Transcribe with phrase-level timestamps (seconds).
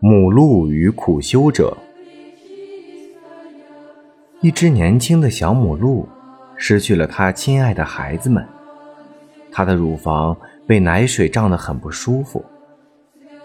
[0.00, 1.76] 母鹿与苦修者。
[4.40, 6.08] 一只年轻的小母鹿
[6.56, 8.46] 失去了它亲爱的孩子们，
[9.50, 10.36] 它的乳房
[10.68, 12.44] 被奶水胀得很不舒服，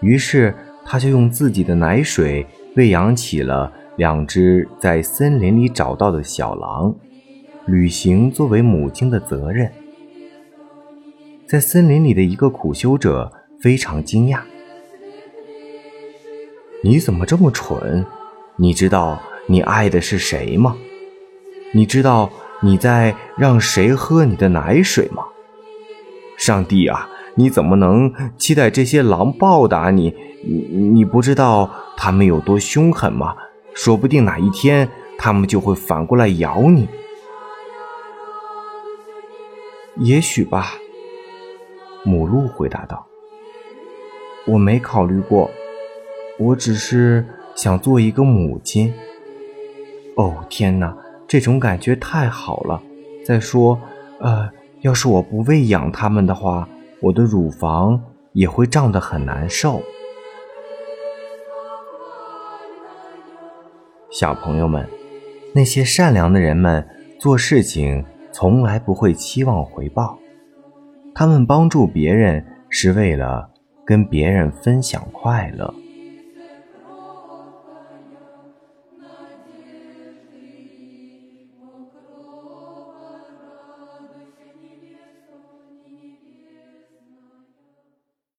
[0.00, 0.54] 于是
[0.84, 2.46] 它就用自己的奶水
[2.76, 6.94] 喂养起了两只在森林里找到的小狼，
[7.66, 9.68] 履行作为母亲的责任。
[11.48, 14.40] 在森林里的一个苦修者非常惊讶。
[16.84, 18.04] 你怎么这么蠢？
[18.56, 20.76] 你知道你爱的是谁吗？
[21.72, 25.24] 你知道你在让谁喝你的奶水吗？
[26.36, 30.14] 上帝啊，你怎么能期待这些狼报答你？
[30.46, 30.58] 你
[30.92, 33.34] 你不知道他们有多凶狠吗？
[33.72, 36.86] 说不定哪一天他们就会反过来咬你。
[39.96, 40.74] 也许吧，
[42.04, 43.06] 母鹿回答道。
[44.44, 45.50] 我没考虑过。
[46.38, 47.24] 我只是
[47.54, 48.92] 想做一个母亲。
[50.16, 50.96] 哦，天哪，
[51.28, 52.82] 这种感觉太好了！
[53.24, 53.80] 再说，
[54.20, 56.68] 呃，要是我不喂养它们的话，
[57.00, 59.82] 我的乳房也会胀得很难受。
[64.10, 64.88] 小朋友们，
[65.52, 66.86] 那些善良的人们
[67.18, 70.18] 做事情从来不会期望回报，
[71.14, 73.50] 他们帮助别人是为了
[73.84, 75.72] 跟别人分享快乐。